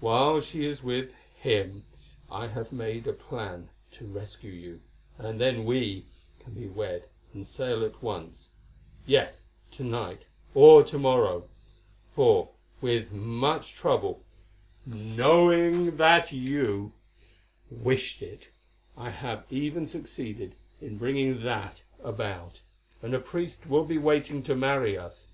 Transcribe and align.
While 0.00 0.40
she 0.40 0.66
is 0.66 0.82
with 0.82 1.14
him 1.38 1.84
I 2.28 2.48
have 2.48 2.72
made 2.72 3.06
a 3.06 3.12
plan 3.12 3.68
to 3.92 4.04
rescue 4.04 4.50
you, 4.50 4.80
and 5.18 5.40
then 5.40 5.64
we 5.64 6.06
can 6.40 6.54
be 6.54 6.66
wed 6.66 7.06
and 7.32 7.46
sail 7.46 7.84
at 7.84 8.02
once—yes, 8.02 9.44
to 9.70 9.84
night 9.84 10.24
or 10.52 10.82
to 10.82 10.98
morrow, 10.98 11.48
for 12.12 12.48
with 12.80 13.12
much 13.12 13.74
trouble, 13.76 14.24
knowing 14.84 15.96
that 15.96 16.32
you 16.32 16.94
wished 17.70 18.20
it, 18.20 18.48
I 18.96 19.10
have 19.10 19.44
even 19.48 19.86
succeeded 19.86 20.56
in 20.80 20.98
bringing 20.98 21.40
that 21.44 21.82
about, 22.02 22.62
and 23.00 23.14
a 23.14 23.20
priest 23.20 23.66
will 23.68 23.84
be 23.84 23.96
waiting 23.96 24.42
to 24.42 24.56
marry 24.56 24.98
us. 24.98 25.28